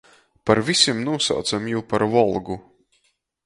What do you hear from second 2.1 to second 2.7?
Volgu.